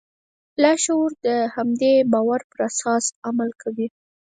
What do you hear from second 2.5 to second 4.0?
اساس عمل کوي.